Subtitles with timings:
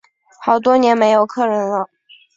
[0.39, 1.87] 好多年没有客人了